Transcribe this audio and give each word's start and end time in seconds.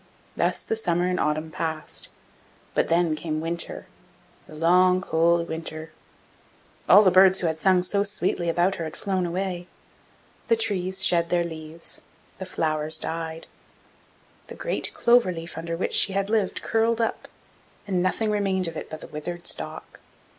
Thus 0.35 0.63
the 0.63 0.75
summer 0.75 1.05
and 1.05 1.19
autumn 1.19 1.51
passed, 1.51 2.09
but 2.73 2.87
then 2.87 3.15
came 3.15 3.39
winter 3.39 3.85
the 4.47 4.55
long, 4.55 4.99
cold 4.99 5.47
winter. 5.47 5.91
All 6.89 7.03
the 7.03 7.11
birds 7.11 7.39
who 7.41 7.45
had 7.45 7.59
sung 7.59 7.83
so 7.83 8.01
sweetly 8.01 8.49
about 8.49 8.77
her 8.77 8.85
had 8.85 8.97
flown 8.97 9.27
away; 9.27 9.67
the 10.47 10.55
trees 10.55 11.05
shed 11.05 11.29
their 11.29 11.43
leaves, 11.43 12.01
the 12.39 12.47
flowers 12.47 12.97
died; 12.97 13.45
the 14.47 14.55
great 14.55 14.91
clover 14.95 15.31
leaf 15.31 15.55
under 15.55 15.77
which 15.77 15.93
she 15.93 16.13
had 16.13 16.31
lived 16.31 16.63
curled 16.63 16.99
up, 16.99 17.27
and 17.85 18.01
nothing 18.01 18.31
remained 18.31 18.67
of 18.67 18.75
it 18.75 18.89
but 18.89 19.01
the 19.01 19.07
withered 19.07 19.45
stalk. 19.45 19.99